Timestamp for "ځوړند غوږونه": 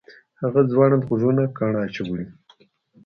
0.71-1.43